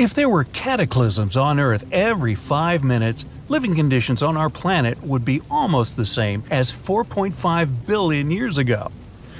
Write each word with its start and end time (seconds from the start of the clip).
If 0.00 0.14
there 0.14 0.30
were 0.30 0.44
cataclysms 0.44 1.36
on 1.36 1.60
Earth 1.60 1.84
every 1.92 2.34
five 2.34 2.82
minutes, 2.82 3.26
living 3.50 3.74
conditions 3.74 4.22
on 4.22 4.34
our 4.34 4.48
planet 4.48 5.02
would 5.02 5.26
be 5.26 5.42
almost 5.50 5.94
the 5.94 6.06
same 6.06 6.42
as 6.50 6.72
4.5 6.72 7.86
billion 7.86 8.30
years 8.30 8.56
ago. 8.56 8.90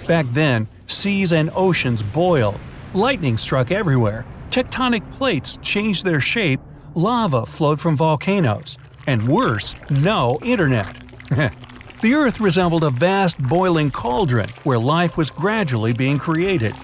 Back 0.06 0.26
then, 0.32 0.68
seas 0.84 1.32
and 1.32 1.50
oceans 1.54 2.02
boiled, 2.02 2.60
lightning 2.92 3.38
struck 3.38 3.70
everywhere, 3.70 4.26
tectonic 4.50 5.10
plates 5.12 5.56
changed 5.62 6.04
their 6.04 6.20
shape, 6.20 6.60
lava 6.94 7.46
flowed 7.46 7.80
from 7.80 7.96
volcanoes, 7.96 8.76
and 9.06 9.26
worse, 9.26 9.74
no 9.88 10.38
internet. 10.42 10.94
the 12.02 12.12
Earth 12.12 12.38
resembled 12.38 12.84
a 12.84 12.90
vast 12.90 13.38
boiling 13.38 13.90
cauldron 13.90 14.50
where 14.64 14.78
life 14.78 15.16
was 15.16 15.30
gradually 15.30 15.94
being 15.94 16.18
created. 16.18 16.74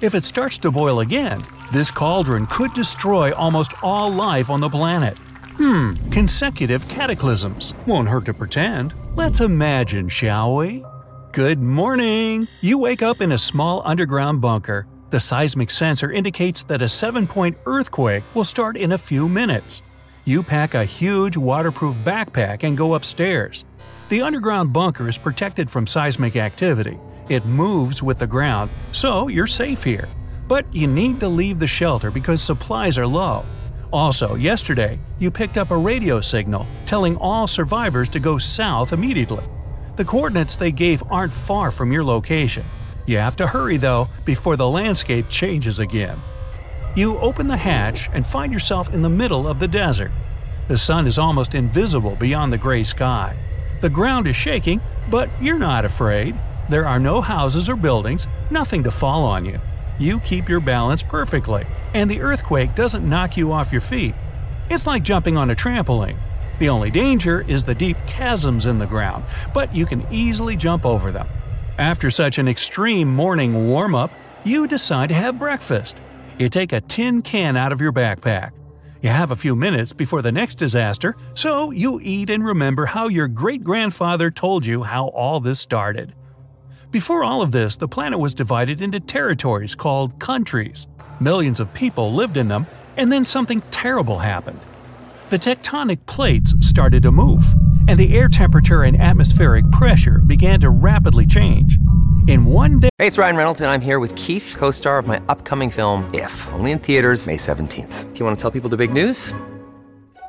If 0.00 0.14
it 0.14 0.24
starts 0.24 0.56
to 0.58 0.70
boil 0.70 1.00
again, 1.00 1.44
this 1.72 1.90
cauldron 1.90 2.46
could 2.46 2.72
destroy 2.74 3.32
almost 3.34 3.72
all 3.82 4.10
life 4.12 4.50
on 4.50 4.60
the 4.60 4.70
planet. 4.70 5.18
Hmm, 5.56 5.94
consecutive 6.10 6.86
cataclysms. 6.88 7.74
Won't 7.86 8.08
hurt 8.08 8.26
to 8.26 8.34
pretend. 8.34 8.94
Let's 9.14 9.40
imagine, 9.40 10.08
shall 10.08 10.56
we? 10.56 10.84
Good 11.32 11.60
morning! 11.60 12.46
You 12.60 12.78
wake 12.78 13.02
up 13.02 13.20
in 13.20 13.32
a 13.32 13.38
small 13.38 13.82
underground 13.84 14.40
bunker. 14.40 14.86
The 15.10 15.20
seismic 15.20 15.70
sensor 15.70 16.10
indicates 16.10 16.62
that 16.64 16.82
a 16.82 16.88
7 16.88 17.26
point 17.26 17.56
earthquake 17.66 18.24
will 18.34 18.44
start 18.44 18.76
in 18.76 18.92
a 18.92 18.98
few 18.98 19.28
minutes. 19.28 19.82
You 20.24 20.42
pack 20.42 20.74
a 20.74 20.84
huge 20.84 21.36
waterproof 21.36 21.94
backpack 22.04 22.64
and 22.64 22.76
go 22.76 22.94
upstairs. 22.94 23.64
The 24.08 24.22
underground 24.22 24.72
bunker 24.72 25.08
is 25.08 25.18
protected 25.18 25.70
from 25.70 25.86
seismic 25.86 26.36
activity. 26.36 26.98
It 27.28 27.44
moves 27.44 28.02
with 28.02 28.18
the 28.18 28.26
ground, 28.26 28.70
so 28.92 29.28
you're 29.28 29.46
safe 29.46 29.82
here. 29.84 30.08
But 30.48 30.72
you 30.72 30.86
need 30.86 31.18
to 31.20 31.28
leave 31.28 31.58
the 31.58 31.66
shelter 31.66 32.10
because 32.10 32.40
supplies 32.40 32.98
are 32.98 33.06
low. 33.06 33.44
Also, 33.92 34.34
yesterday, 34.36 34.98
you 35.18 35.30
picked 35.30 35.56
up 35.56 35.70
a 35.70 35.76
radio 35.76 36.20
signal 36.20 36.66
telling 36.86 37.16
all 37.16 37.46
survivors 37.46 38.08
to 38.10 38.20
go 38.20 38.38
south 38.38 38.92
immediately. 38.92 39.44
The 39.96 40.04
coordinates 40.04 40.56
they 40.56 40.70
gave 40.72 41.02
aren't 41.10 41.32
far 41.32 41.70
from 41.70 41.90
your 41.90 42.04
location. 42.04 42.64
You 43.06 43.18
have 43.18 43.36
to 43.36 43.46
hurry, 43.46 43.76
though, 43.76 44.08
before 44.24 44.56
the 44.56 44.68
landscape 44.68 45.28
changes 45.28 45.78
again. 45.78 46.18
You 46.94 47.18
open 47.18 47.48
the 47.48 47.56
hatch 47.56 48.08
and 48.12 48.26
find 48.26 48.52
yourself 48.52 48.92
in 48.92 49.02
the 49.02 49.10
middle 49.10 49.48
of 49.48 49.58
the 49.58 49.68
desert. 49.68 50.12
The 50.68 50.78
sun 50.78 51.06
is 51.06 51.18
almost 51.18 51.54
invisible 51.54 52.16
beyond 52.16 52.52
the 52.52 52.58
gray 52.58 52.84
sky. 52.84 53.36
The 53.80 53.90
ground 53.90 54.26
is 54.26 54.36
shaking, 54.36 54.80
but 55.10 55.28
you're 55.40 55.58
not 55.58 55.84
afraid. 55.84 56.38
There 56.68 56.86
are 56.86 56.98
no 56.98 57.20
houses 57.20 57.68
or 57.68 57.76
buildings, 57.76 58.26
nothing 58.50 58.82
to 58.84 58.90
fall 58.90 59.24
on 59.24 59.44
you 59.44 59.60
you 59.98 60.20
keep 60.20 60.48
your 60.48 60.60
balance 60.60 61.02
perfectly, 61.02 61.66
and 61.94 62.10
the 62.10 62.20
earthquake 62.20 62.74
doesn't 62.74 63.08
knock 63.08 63.36
you 63.36 63.52
off 63.52 63.72
your 63.72 63.80
feet. 63.80 64.14
It's 64.68 64.86
like 64.86 65.02
jumping 65.02 65.36
on 65.36 65.50
a 65.50 65.54
trampoline. 65.54 66.18
The 66.58 66.68
only 66.68 66.90
danger 66.90 67.44
is 67.46 67.64
the 67.64 67.74
deep 67.74 67.96
chasms 68.06 68.66
in 68.66 68.78
the 68.78 68.86
ground, 68.86 69.24
but 69.52 69.74
you 69.74 69.86
can 69.86 70.06
easily 70.12 70.56
jump 70.56 70.86
over 70.86 71.12
them. 71.12 71.28
After 71.78 72.10
such 72.10 72.38
an 72.38 72.48
extreme 72.48 73.08
morning 73.08 73.66
warm 73.66 73.94
up, 73.94 74.10
you 74.44 74.66
decide 74.66 75.10
to 75.10 75.14
have 75.14 75.38
breakfast. 75.38 76.00
You 76.38 76.48
take 76.48 76.72
a 76.72 76.80
tin 76.80 77.22
can 77.22 77.56
out 77.56 77.72
of 77.72 77.80
your 77.80 77.92
backpack. 77.92 78.52
You 79.02 79.10
have 79.10 79.30
a 79.30 79.36
few 79.36 79.54
minutes 79.54 79.92
before 79.92 80.22
the 80.22 80.32
next 80.32 80.56
disaster, 80.56 81.16
so 81.34 81.70
you 81.70 82.00
eat 82.02 82.30
and 82.30 82.44
remember 82.44 82.86
how 82.86 83.08
your 83.08 83.28
great 83.28 83.62
grandfather 83.62 84.30
told 84.30 84.64
you 84.64 84.82
how 84.82 85.08
all 85.08 85.38
this 85.40 85.60
started. 85.60 86.14
Before 86.96 87.24
all 87.24 87.42
of 87.42 87.52
this, 87.52 87.76
the 87.76 87.86
planet 87.86 88.18
was 88.18 88.32
divided 88.32 88.80
into 88.80 89.00
territories 89.00 89.74
called 89.74 90.18
countries. 90.18 90.86
Millions 91.20 91.60
of 91.60 91.74
people 91.74 92.10
lived 92.10 92.38
in 92.38 92.48
them, 92.48 92.66
and 92.96 93.12
then 93.12 93.22
something 93.26 93.60
terrible 93.70 94.20
happened. 94.20 94.60
The 95.28 95.38
tectonic 95.38 96.06
plates 96.06 96.54
started 96.60 97.02
to 97.02 97.12
move, 97.12 97.42
and 97.86 98.00
the 98.00 98.16
air 98.16 98.28
temperature 98.28 98.82
and 98.82 98.98
atmospheric 98.98 99.70
pressure 99.72 100.20
began 100.26 100.58
to 100.62 100.70
rapidly 100.70 101.26
change. 101.26 101.78
In 102.28 102.46
one 102.46 102.80
day. 102.80 102.88
Hey, 102.96 103.08
it's 103.08 103.18
Ryan 103.18 103.36
Reynolds, 103.36 103.60
and 103.60 103.70
I'm 103.70 103.82
here 103.82 103.98
with 103.98 104.16
Keith, 104.16 104.54
co 104.56 104.70
star 104.70 104.98
of 104.98 105.06
my 105.06 105.20
upcoming 105.28 105.70
film, 105.70 106.08
If, 106.14 106.48
only 106.54 106.70
in 106.70 106.78
theaters, 106.78 107.26
May 107.26 107.36
17th. 107.36 108.14
Do 108.14 108.18
you 108.18 108.24
want 108.24 108.38
to 108.38 108.40
tell 108.40 108.50
people 108.50 108.70
the 108.70 108.78
big 108.78 108.94
news? 108.94 109.34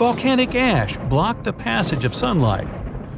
Volcanic 0.00 0.54
ash 0.54 0.96
blocked 1.10 1.44
the 1.44 1.52
passage 1.52 2.06
of 2.06 2.14
sunlight. 2.14 2.66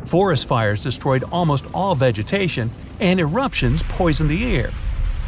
Forest 0.05 0.49
fires 0.49 0.83
destroyed 0.83 1.23
almost 1.31 1.65
all 1.73 1.95
vegetation, 1.95 2.69
and 2.99 3.21
eruptions 3.21 3.85
poisoned 3.85 4.29
the 4.29 4.57
air. 4.57 4.73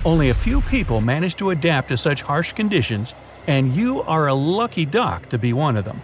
Only 0.04 0.30
a 0.30 0.34
few 0.34 0.62
people 0.62 1.00
managed 1.00 1.38
to 1.38 1.50
adapt 1.50 1.90
to 1.90 1.96
such 1.96 2.22
harsh 2.22 2.52
conditions, 2.54 3.14
and 3.46 3.72
you 3.72 4.02
are 4.02 4.26
a 4.26 4.34
lucky 4.34 4.84
duck 4.84 5.28
to 5.28 5.38
be 5.38 5.52
one 5.52 5.76
of 5.76 5.84
them. 5.84 6.02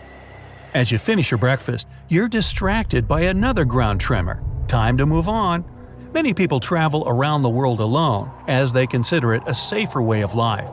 As 0.72 0.92
you 0.92 0.98
finish 0.98 1.32
your 1.32 1.38
breakfast, 1.38 1.88
you're 2.08 2.28
distracted 2.28 3.08
by 3.08 3.22
another 3.22 3.64
ground 3.64 4.00
tremor. 4.00 4.40
Time 4.68 4.96
to 4.98 5.04
move 5.04 5.28
on. 5.28 5.64
Many 6.14 6.32
people 6.32 6.60
travel 6.60 7.02
around 7.08 7.42
the 7.42 7.50
world 7.50 7.80
alone, 7.80 8.30
as 8.46 8.72
they 8.72 8.86
consider 8.86 9.34
it 9.34 9.42
a 9.48 9.54
safer 9.54 10.00
way 10.00 10.20
of 10.20 10.36
life. 10.36 10.70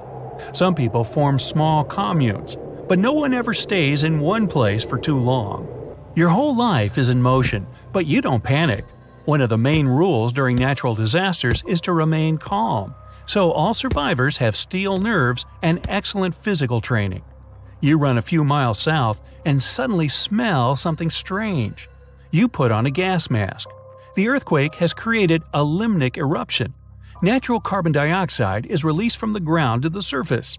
Some 0.53 0.75
people 0.75 1.03
form 1.03 1.39
small 1.39 1.83
communes, 1.83 2.57
but 2.87 2.99
no 2.99 3.13
one 3.13 3.33
ever 3.33 3.53
stays 3.53 4.03
in 4.03 4.19
one 4.19 4.47
place 4.47 4.83
for 4.83 4.97
too 4.97 5.17
long. 5.17 5.67
Your 6.15 6.29
whole 6.29 6.55
life 6.55 6.97
is 6.97 7.09
in 7.09 7.21
motion, 7.21 7.67
but 7.91 8.05
you 8.05 8.21
don't 8.21 8.43
panic. 8.43 8.85
One 9.25 9.41
of 9.41 9.49
the 9.49 9.57
main 9.57 9.87
rules 9.87 10.31
during 10.31 10.55
natural 10.55 10.95
disasters 10.95 11.63
is 11.67 11.81
to 11.81 11.91
remain 11.91 12.37
calm, 12.37 12.95
so 13.25 13.51
all 13.51 13.73
survivors 13.73 14.37
have 14.37 14.55
steel 14.55 14.99
nerves 14.99 15.45
and 15.61 15.85
excellent 15.89 16.33
physical 16.33 16.79
training. 16.79 17.23
You 17.81 17.97
run 17.97 18.17
a 18.17 18.21
few 18.21 18.43
miles 18.43 18.79
south 18.79 19.21
and 19.45 19.61
suddenly 19.61 20.07
smell 20.07 20.75
something 20.75 21.09
strange. 21.09 21.89
You 22.31 22.47
put 22.47 22.71
on 22.71 22.85
a 22.85 22.91
gas 22.91 23.29
mask. 23.29 23.69
The 24.15 24.29
earthquake 24.29 24.75
has 24.75 24.93
created 24.93 25.43
a 25.53 25.59
limnic 25.59 26.17
eruption. 26.17 26.73
Natural 27.21 27.59
carbon 27.59 27.91
dioxide 27.91 28.65
is 28.65 28.83
released 28.83 29.17
from 29.17 29.33
the 29.33 29.39
ground 29.39 29.83
to 29.83 29.89
the 29.89 30.01
surface. 30.01 30.57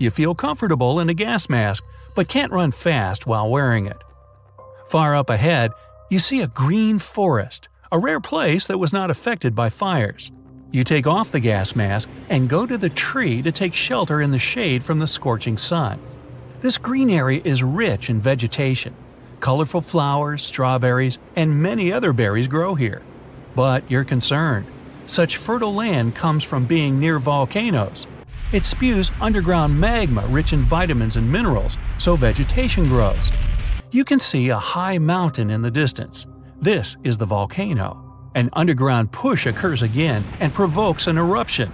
You 0.00 0.10
feel 0.10 0.34
comfortable 0.34 0.98
in 0.98 1.10
a 1.10 1.14
gas 1.14 1.50
mask, 1.50 1.84
but 2.14 2.26
can't 2.26 2.50
run 2.50 2.70
fast 2.70 3.26
while 3.26 3.50
wearing 3.50 3.84
it. 3.84 3.98
Far 4.86 5.14
up 5.14 5.28
ahead, 5.28 5.72
you 6.08 6.18
see 6.18 6.40
a 6.40 6.46
green 6.46 6.98
forest, 6.98 7.68
a 7.92 7.98
rare 7.98 8.18
place 8.18 8.66
that 8.68 8.78
was 8.78 8.94
not 8.94 9.10
affected 9.10 9.54
by 9.54 9.68
fires. 9.68 10.32
You 10.70 10.84
take 10.84 11.06
off 11.06 11.30
the 11.30 11.38
gas 11.38 11.76
mask 11.76 12.08
and 12.30 12.48
go 12.48 12.64
to 12.64 12.78
the 12.78 12.88
tree 12.88 13.42
to 13.42 13.52
take 13.52 13.74
shelter 13.74 14.22
in 14.22 14.30
the 14.30 14.38
shade 14.38 14.82
from 14.82 15.00
the 15.00 15.06
scorching 15.06 15.58
sun. 15.58 16.00
This 16.62 16.78
green 16.78 17.10
area 17.10 17.42
is 17.44 17.62
rich 17.62 18.08
in 18.08 18.22
vegetation. 18.22 18.94
Colorful 19.40 19.82
flowers, 19.82 20.42
strawberries, 20.42 21.18
and 21.36 21.62
many 21.62 21.92
other 21.92 22.14
berries 22.14 22.48
grow 22.48 22.74
here. 22.74 23.02
But 23.54 23.90
you're 23.90 24.04
concerned. 24.04 24.66
Such 25.04 25.36
fertile 25.36 25.74
land 25.74 26.14
comes 26.14 26.42
from 26.42 26.64
being 26.64 26.98
near 26.98 27.18
volcanoes, 27.18 28.06
it 28.52 28.64
spews 28.64 29.12
underground 29.20 29.78
magma 29.78 30.26
rich 30.28 30.52
in 30.52 30.64
vitamins 30.64 31.16
and 31.16 31.30
minerals, 31.30 31.78
so 31.98 32.16
vegetation 32.16 32.88
grows. 32.88 33.30
You 33.90 34.04
can 34.04 34.18
see 34.20 34.48
a 34.48 34.58
high 34.58 34.98
mountain 34.98 35.50
in 35.50 35.62
the 35.62 35.70
distance. 35.70 36.26
This 36.60 36.96
is 37.04 37.18
the 37.18 37.26
volcano. 37.26 38.04
An 38.34 38.50
underground 38.52 39.10
push 39.12 39.46
occurs 39.46 39.82
again 39.82 40.24
and 40.40 40.54
provokes 40.54 41.06
an 41.06 41.18
eruption. 41.18 41.72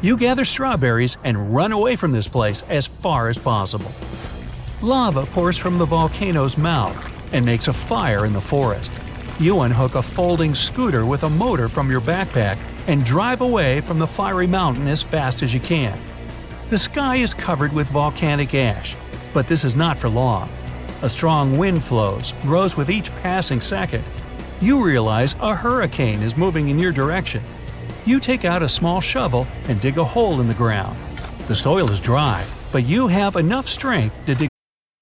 You 0.00 0.16
gather 0.16 0.44
strawberries 0.44 1.16
and 1.24 1.54
run 1.54 1.72
away 1.72 1.96
from 1.96 2.12
this 2.12 2.28
place 2.28 2.62
as 2.68 2.86
far 2.86 3.28
as 3.28 3.36
possible. 3.36 3.90
Lava 4.80 5.26
pours 5.26 5.58
from 5.58 5.76
the 5.76 5.84
volcano's 5.84 6.56
mouth. 6.56 6.96
and 7.32 7.44
makes 7.44 7.68
a 7.68 7.72
fire 7.72 8.24
in 8.24 8.32
the 8.32 8.40
forest. 8.40 8.90
You 9.38 9.60
unhook 9.60 9.94
a 9.94 10.02
folding 10.02 10.54
scooter 10.54 11.04
with 11.04 11.24
a 11.24 11.30
motor 11.30 11.68
from 11.68 11.90
your 11.90 12.00
backpack 12.00 12.58
and 12.86 13.04
drive 13.04 13.42
away 13.42 13.80
from 13.82 13.98
the 13.98 14.06
fiery 14.06 14.46
mountain 14.46 14.88
as 14.88 15.02
fast 15.02 15.42
as 15.42 15.52
you 15.52 15.60
can. 15.60 16.00
The 16.70 16.76
sky 16.76 17.16
is 17.16 17.32
covered 17.32 17.72
with 17.72 17.88
volcanic 17.88 18.54
ash, 18.54 18.94
but 19.32 19.46
this 19.46 19.64
is 19.64 19.74
not 19.74 19.96
for 19.96 20.10
long. 20.10 20.50
A 21.00 21.08
strong 21.08 21.56
wind 21.56 21.82
flows, 21.82 22.34
grows 22.42 22.76
with 22.76 22.90
each 22.90 23.10
passing 23.22 23.62
second. 23.62 24.04
You 24.60 24.84
realize 24.84 25.34
a 25.40 25.54
hurricane 25.54 26.22
is 26.22 26.36
moving 26.36 26.68
in 26.68 26.78
your 26.78 26.92
direction. 26.92 27.42
You 28.04 28.20
take 28.20 28.44
out 28.44 28.62
a 28.62 28.68
small 28.68 29.00
shovel 29.00 29.46
and 29.66 29.80
dig 29.80 29.96
a 29.96 30.04
hole 30.04 30.42
in 30.42 30.46
the 30.46 30.52
ground. 30.52 30.98
The 31.46 31.54
soil 31.54 31.90
is 31.90 32.00
dry, 32.00 32.44
but 32.70 32.84
you 32.84 33.06
have 33.06 33.36
enough 33.36 33.66
strength 33.66 34.26
to 34.26 34.34
dig 34.34 34.50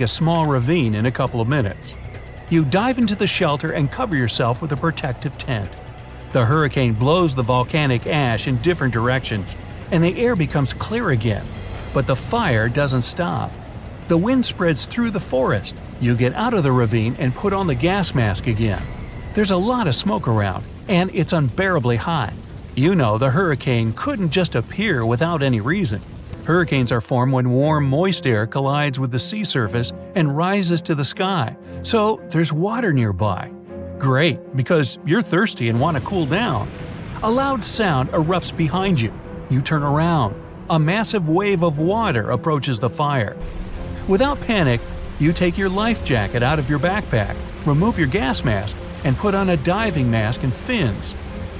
A 0.00 0.08
small 0.08 0.46
ravine 0.46 0.94
in 0.94 1.06
a 1.06 1.12
couple 1.12 1.40
of 1.40 1.48
minutes. 1.48 1.96
You 2.48 2.64
dive 2.64 2.98
into 2.98 3.14
the 3.14 3.26
shelter 3.26 3.72
and 3.72 3.90
cover 3.90 4.16
yourself 4.16 4.60
with 4.60 4.72
a 4.72 4.76
protective 4.76 5.36
tent. 5.38 5.70
The 6.32 6.44
hurricane 6.44 6.94
blows 6.94 7.34
the 7.34 7.42
volcanic 7.42 8.06
ash 8.06 8.46
in 8.46 8.56
different 8.58 8.94
directions, 8.94 9.56
and 9.90 10.02
the 10.02 10.18
air 10.20 10.36
becomes 10.36 10.72
clear 10.72 11.10
again. 11.10 11.44
But 11.92 12.06
the 12.06 12.16
fire 12.16 12.68
doesn't 12.68 13.02
stop. 13.02 13.50
The 14.08 14.18
wind 14.18 14.44
spreads 14.46 14.86
through 14.86 15.10
the 15.10 15.20
forest. 15.20 15.74
You 16.00 16.16
get 16.16 16.34
out 16.34 16.54
of 16.54 16.62
the 16.62 16.72
ravine 16.72 17.16
and 17.18 17.34
put 17.34 17.52
on 17.52 17.66
the 17.66 17.74
gas 17.74 18.14
mask 18.14 18.46
again. 18.46 18.82
There's 19.34 19.52
a 19.52 19.56
lot 19.56 19.86
of 19.86 19.94
smoke 19.94 20.26
around, 20.26 20.64
and 20.88 21.10
it's 21.14 21.32
unbearably 21.32 21.96
hot. 21.96 22.32
You 22.74 22.94
know 22.94 23.18
the 23.18 23.30
hurricane 23.30 23.92
couldn't 23.92 24.30
just 24.30 24.54
appear 24.54 25.04
without 25.04 25.42
any 25.42 25.60
reason. 25.60 26.00
Hurricanes 26.50 26.90
are 26.90 27.00
formed 27.00 27.32
when 27.32 27.50
warm, 27.50 27.88
moist 27.88 28.26
air 28.26 28.44
collides 28.44 28.98
with 28.98 29.12
the 29.12 29.20
sea 29.20 29.44
surface 29.44 29.92
and 30.16 30.36
rises 30.36 30.82
to 30.82 30.96
the 30.96 31.04
sky, 31.04 31.56
so 31.84 32.20
there's 32.30 32.52
water 32.52 32.92
nearby. 32.92 33.52
Great, 34.00 34.56
because 34.56 34.98
you're 35.06 35.22
thirsty 35.22 35.68
and 35.68 35.78
want 35.78 35.96
to 35.96 36.02
cool 36.02 36.26
down. 36.26 36.68
A 37.22 37.30
loud 37.30 37.62
sound 37.62 38.08
erupts 38.08 38.50
behind 38.56 39.00
you. 39.00 39.12
You 39.48 39.62
turn 39.62 39.84
around. 39.84 40.34
A 40.70 40.76
massive 40.76 41.28
wave 41.28 41.62
of 41.62 41.78
water 41.78 42.32
approaches 42.32 42.80
the 42.80 42.90
fire. 42.90 43.36
Without 44.08 44.40
panic, 44.40 44.80
you 45.20 45.32
take 45.32 45.56
your 45.56 45.68
life 45.68 46.04
jacket 46.04 46.42
out 46.42 46.58
of 46.58 46.68
your 46.68 46.80
backpack, 46.80 47.36
remove 47.64 47.96
your 47.96 48.08
gas 48.08 48.42
mask, 48.42 48.76
and 49.04 49.16
put 49.16 49.36
on 49.36 49.50
a 49.50 49.56
diving 49.58 50.10
mask 50.10 50.42
and 50.42 50.52
fins. 50.52 51.14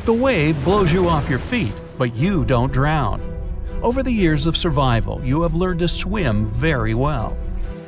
The 0.04 0.14
wave 0.14 0.60
blows 0.64 0.92
you 0.92 1.08
off 1.08 1.30
your 1.30 1.38
feet, 1.38 1.74
but 1.96 2.16
you 2.16 2.44
don't 2.44 2.72
drown. 2.72 3.29
Over 3.82 4.02
the 4.02 4.12
years 4.12 4.44
of 4.44 4.58
survival, 4.58 5.24
you 5.24 5.40
have 5.40 5.54
learned 5.54 5.80
to 5.80 5.88
swim 5.88 6.44
very 6.44 6.92
well. 6.92 7.34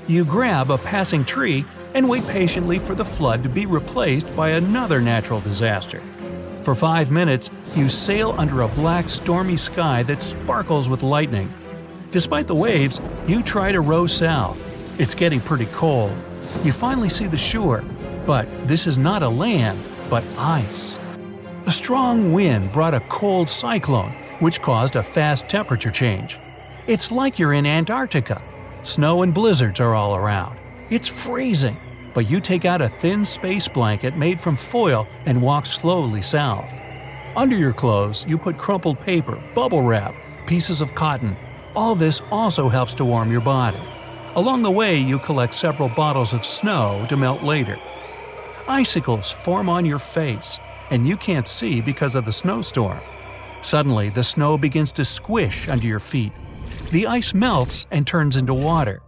You 0.08 0.24
grab 0.24 0.70
a 0.70 0.78
passing 0.78 1.22
tree 1.22 1.66
and 1.92 2.08
wait 2.08 2.26
patiently 2.26 2.78
for 2.78 2.94
the 2.94 3.04
flood 3.04 3.42
to 3.42 3.50
be 3.50 3.66
replaced 3.66 4.34
by 4.34 4.50
another 4.50 5.02
natural 5.02 5.40
disaster. 5.40 6.00
For 6.62 6.74
five 6.74 7.10
minutes, 7.10 7.50
you 7.74 7.90
sail 7.90 8.34
under 8.38 8.62
a 8.62 8.68
black, 8.68 9.06
stormy 9.06 9.58
sky 9.58 10.02
that 10.04 10.22
sparkles 10.22 10.88
with 10.88 11.02
lightning. 11.02 11.52
Despite 12.10 12.46
the 12.46 12.54
waves, 12.54 12.98
you 13.26 13.42
try 13.42 13.70
to 13.70 13.82
row 13.82 14.06
south. 14.06 14.58
It's 14.98 15.14
getting 15.14 15.40
pretty 15.40 15.66
cold. 15.66 16.12
You 16.64 16.72
finally 16.72 17.10
see 17.10 17.26
the 17.26 17.36
shore, 17.36 17.84
but 18.24 18.48
this 18.66 18.86
is 18.86 18.96
not 18.96 19.22
a 19.22 19.28
land, 19.28 19.78
but 20.08 20.24
ice. 20.38 20.98
A 21.64 21.70
strong 21.70 22.32
wind 22.32 22.72
brought 22.72 22.92
a 22.92 22.98
cold 23.08 23.48
cyclone, 23.48 24.10
which 24.40 24.60
caused 24.60 24.96
a 24.96 25.02
fast 25.02 25.48
temperature 25.48 25.92
change. 25.92 26.40
It's 26.88 27.12
like 27.12 27.38
you're 27.38 27.52
in 27.52 27.66
Antarctica. 27.66 28.42
Snow 28.82 29.22
and 29.22 29.32
blizzards 29.32 29.78
are 29.78 29.94
all 29.94 30.16
around. 30.16 30.58
It's 30.90 31.06
freezing, 31.06 31.76
but 32.14 32.28
you 32.28 32.40
take 32.40 32.64
out 32.64 32.82
a 32.82 32.88
thin 32.88 33.24
space 33.24 33.68
blanket 33.68 34.16
made 34.16 34.40
from 34.40 34.56
foil 34.56 35.06
and 35.24 35.40
walk 35.40 35.66
slowly 35.66 36.20
south. 36.20 36.80
Under 37.36 37.54
your 37.54 37.72
clothes, 37.72 38.26
you 38.26 38.38
put 38.38 38.58
crumpled 38.58 38.98
paper, 38.98 39.40
bubble 39.54 39.82
wrap, 39.82 40.16
pieces 40.46 40.80
of 40.80 40.96
cotton. 40.96 41.36
All 41.76 41.94
this 41.94 42.22
also 42.32 42.68
helps 42.68 42.94
to 42.94 43.04
warm 43.04 43.30
your 43.30 43.40
body. 43.40 43.80
Along 44.34 44.62
the 44.62 44.70
way, 44.70 44.98
you 44.98 45.20
collect 45.20 45.54
several 45.54 45.88
bottles 45.90 46.32
of 46.32 46.44
snow 46.44 47.06
to 47.08 47.16
melt 47.16 47.44
later. 47.44 47.78
Icicles 48.66 49.30
form 49.30 49.68
on 49.68 49.84
your 49.84 50.00
face, 50.00 50.58
and 50.92 51.08
you 51.08 51.16
can't 51.16 51.48
see 51.48 51.80
because 51.80 52.14
of 52.14 52.26
the 52.26 52.30
snowstorm. 52.30 53.00
Suddenly, 53.62 54.10
the 54.10 54.22
snow 54.22 54.58
begins 54.58 54.92
to 54.92 55.06
squish 55.06 55.66
under 55.66 55.86
your 55.86 56.00
feet. 56.00 56.32
The 56.90 57.06
ice 57.06 57.32
melts 57.32 57.86
and 57.90 58.06
turns 58.06 58.36
into 58.36 58.52
water. 58.52 59.00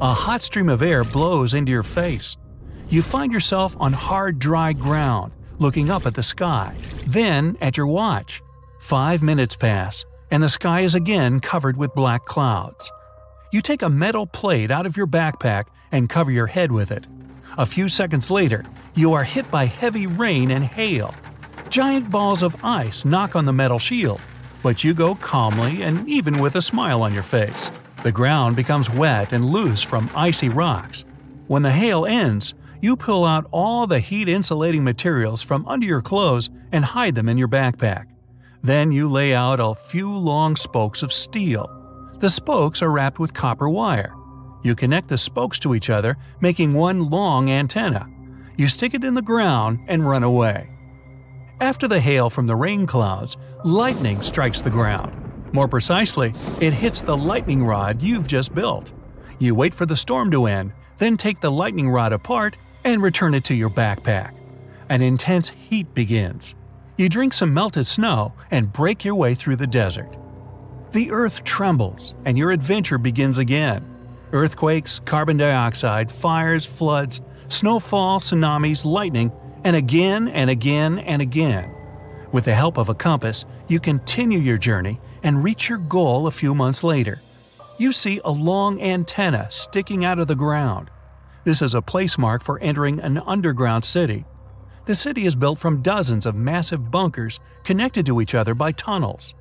A 0.00 0.14
hot 0.14 0.42
stream 0.42 0.68
of 0.68 0.80
air 0.80 1.02
blows 1.02 1.52
into 1.52 1.72
your 1.72 1.82
face. 1.82 2.36
You 2.88 3.02
find 3.02 3.32
yourself 3.32 3.76
on 3.80 3.92
hard, 3.92 4.38
dry 4.38 4.74
ground, 4.74 5.32
looking 5.58 5.90
up 5.90 6.06
at 6.06 6.14
the 6.14 6.22
sky, 6.22 6.76
then 7.08 7.58
at 7.60 7.76
your 7.76 7.88
watch. 7.88 8.40
Five 8.78 9.20
minutes 9.20 9.56
pass, 9.56 10.04
and 10.30 10.40
the 10.40 10.48
sky 10.48 10.82
is 10.82 10.94
again 10.94 11.40
covered 11.40 11.76
with 11.76 11.94
black 11.94 12.24
clouds. 12.26 12.92
You 13.52 13.60
take 13.60 13.82
a 13.82 13.90
metal 13.90 14.28
plate 14.28 14.70
out 14.70 14.86
of 14.86 14.96
your 14.96 15.08
backpack 15.08 15.64
and 15.90 16.08
cover 16.08 16.30
your 16.30 16.46
head 16.46 16.70
with 16.70 16.92
it. 16.92 17.08
A 17.56 17.64
few 17.64 17.88
seconds 17.88 18.32
later, 18.32 18.64
you 18.96 19.12
are 19.12 19.22
hit 19.22 19.48
by 19.48 19.66
heavy 19.66 20.08
rain 20.08 20.50
and 20.50 20.64
hail. 20.64 21.14
Giant 21.68 22.10
balls 22.10 22.42
of 22.42 22.56
ice 22.64 23.04
knock 23.04 23.36
on 23.36 23.44
the 23.44 23.52
metal 23.52 23.78
shield, 23.78 24.20
but 24.60 24.82
you 24.82 24.92
go 24.92 25.14
calmly 25.14 25.82
and 25.82 26.08
even 26.08 26.42
with 26.42 26.56
a 26.56 26.62
smile 26.62 27.02
on 27.02 27.14
your 27.14 27.22
face. 27.22 27.70
The 28.02 28.10
ground 28.10 28.56
becomes 28.56 28.90
wet 28.90 29.32
and 29.32 29.44
loose 29.44 29.82
from 29.82 30.10
icy 30.16 30.48
rocks. 30.48 31.04
When 31.46 31.62
the 31.62 31.70
hail 31.70 32.06
ends, 32.06 32.54
you 32.80 32.96
pull 32.96 33.24
out 33.24 33.46
all 33.52 33.86
the 33.86 34.00
heat 34.00 34.28
insulating 34.28 34.82
materials 34.82 35.42
from 35.42 35.64
under 35.68 35.86
your 35.86 36.02
clothes 36.02 36.50
and 36.72 36.84
hide 36.84 37.14
them 37.14 37.28
in 37.28 37.38
your 37.38 37.48
backpack. 37.48 38.06
Then 38.62 38.90
you 38.90 39.08
lay 39.08 39.32
out 39.32 39.60
a 39.60 39.76
few 39.76 40.10
long 40.10 40.56
spokes 40.56 41.04
of 41.04 41.12
steel. 41.12 41.70
The 42.18 42.30
spokes 42.30 42.82
are 42.82 42.90
wrapped 42.90 43.20
with 43.20 43.32
copper 43.32 43.68
wire. 43.68 44.12
You 44.64 44.74
connect 44.74 45.08
the 45.08 45.18
spokes 45.18 45.58
to 45.60 45.74
each 45.74 45.90
other, 45.90 46.16
making 46.40 46.72
one 46.72 47.10
long 47.10 47.50
antenna. 47.50 48.08
You 48.56 48.66
stick 48.66 48.94
it 48.94 49.04
in 49.04 49.14
the 49.14 49.22
ground 49.22 49.80
and 49.88 50.08
run 50.08 50.22
away. 50.22 50.70
After 51.60 51.86
the 51.86 52.00
hail 52.00 52.30
from 52.30 52.46
the 52.46 52.56
rain 52.56 52.86
clouds, 52.86 53.36
lightning 53.62 54.22
strikes 54.22 54.62
the 54.62 54.70
ground. 54.70 55.14
More 55.52 55.68
precisely, 55.68 56.32
it 56.60 56.72
hits 56.72 57.02
the 57.02 57.16
lightning 57.16 57.62
rod 57.62 58.00
you've 58.00 58.26
just 58.26 58.54
built. 58.54 58.90
You 59.38 59.54
wait 59.54 59.74
for 59.74 59.84
the 59.84 59.96
storm 59.96 60.30
to 60.30 60.46
end, 60.46 60.72
then 60.96 61.18
take 61.18 61.40
the 61.40 61.50
lightning 61.50 61.90
rod 61.90 62.12
apart 62.14 62.56
and 62.84 63.02
return 63.02 63.34
it 63.34 63.44
to 63.44 63.54
your 63.54 63.70
backpack. 63.70 64.34
An 64.88 65.02
intense 65.02 65.50
heat 65.50 65.92
begins. 65.94 66.54
You 66.96 67.08
drink 67.08 67.34
some 67.34 67.52
melted 67.52 67.86
snow 67.86 68.32
and 68.50 68.72
break 68.72 69.04
your 69.04 69.14
way 69.14 69.34
through 69.34 69.56
the 69.56 69.66
desert. 69.66 70.16
The 70.92 71.10
earth 71.10 71.44
trembles, 71.44 72.14
and 72.24 72.38
your 72.38 72.50
adventure 72.50 72.98
begins 72.98 73.38
again. 73.38 73.93
Earthquakes, 74.34 74.98
carbon 74.98 75.36
dioxide, 75.36 76.10
fires, 76.10 76.66
floods, 76.66 77.20
snowfall, 77.46 78.18
tsunamis, 78.18 78.84
lightning, 78.84 79.30
and 79.62 79.76
again 79.76 80.26
and 80.26 80.50
again 80.50 80.98
and 80.98 81.22
again. 81.22 81.72
With 82.32 82.44
the 82.44 82.54
help 82.54 82.76
of 82.76 82.88
a 82.88 82.96
compass, 82.96 83.44
you 83.68 83.78
continue 83.78 84.40
your 84.40 84.58
journey 84.58 85.00
and 85.22 85.44
reach 85.44 85.68
your 85.68 85.78
goal 85.78 86.26
a 86.26 86.32
few 86.32 86.52
months 86.52 86.82
later. 86.82 87.22
You 87.78 87.92
see 87.92 88.20
a 88.24 88.32
long 88.32 88.82
antenna 88.82 89.48
sticking 89.52 90.04
out 90.04 90.18
of 90.18 90.26
the 90.26 90.34
ground. 90.34 90.90
This 91.44 91.62
is 91.62 91.76
a 91.76 91.80
place 91.80 92.18
mark 92.18 92.42
for 92.42 92.58
entering 92.58 92.98
an 92.98 93.18
underground 93.18 93.84
city. 93.84 94.24
The 94.86 94.96
city 94.96 95.26
is 95.26 95.36
built 95.36 95.60
from 95.60 95.80
dozens 95.80 96.26
of 96.26 96.34
massive 96.34 96.90
bunkers 96.90 97.38
connected 97.62 98.04
to 98.06 98.20
each 98.20 98.34
other 98.34 98.56
by 98.56 98.72
tunnels. 98.72 99.36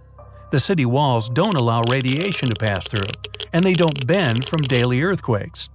The 0.54 0.60
city 0.60 0.86
walls 0.86 1.30
don't 1.30 1.56
allow 1.56 1.82
radiation 1.82 2.48
to 2.50 2.56
pass 2.56 2.88
through, 2.88 3.10
and 3.54 3.66
they 3.66 3.74
don't 3.74 4.06
bend 4.06 4.46
from 4.46 4.62
daily 4.62 5.02
earthquakes. 5.02 5.68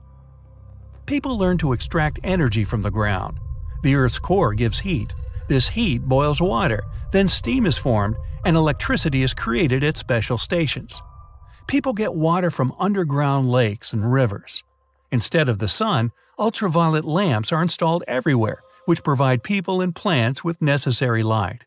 People 1.05 1.37
learn 1.37 1.59
to 1.59 1.73
extract 1.73 2.21
energy 2.23 2.63
from 2.63 2.83
the 2.83 2.91
ground. 2.93 3.41
The 3.83 3.97
Earth's 3.97 4.21
core 4.21 4.55
gives 4.55 4.79
heat. 4.79 5.13
This 5.49 5.71
heat 5.71 6.03
boils 6.03 6.41
water, 6.41 6.85
then 7.11 7.27
steam 7.27 7.67
is 7.67 7.77
formed, 7.77 8.19
and 8.45 8.57
electricity 8.57 9.25
is 9.25 9.35
created 9.35 9.83
at 9.83 9.97
special 9.97 10.39
stations. 10.39 11.03
People 11.67 11.93
get 11.93 12.15
water 12.15 12.49
from 12.49 12.73
underground 12.79 13.51
lakes 13.51 13.93
and 13.93 14.13
rivers. 14.13 14.63
Instead 15.11 15.49
of 15.49 15.59
the 15.59 15.67
sun, 15.67 16.13
ultraviolet 16.39 17.05
lamps 17.05 17.51
are 17.51 17.63
installed 17.63 18.05
everywhere, 18.07 18.63
which 18.85 19.03
provide 19.03 19.43
people 19.43 19.81
and 19.81 19.97
plants 19.97 20.45
with 20.45 20.63
necessary 20.63 21.25
light. 21.25 21.65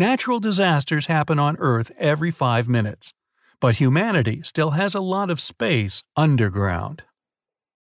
Natural 0.00 0.38
disasters 0.38 1.06
happen 1.06 1.40
on 1.40 1.56
Earth 1.58 1.90
every 1.98 2.30
five 2.30 2.68
minutes, 2.68 3.12
but 3.58 3.80
humanity 3.80 4.42
still 4.44 4.70
has 4.70 4.94
a 4.94 5.00
lot 5.00 5.28
of 5.28 5.40
space 5.40 6.04
underground. 6.16 7.02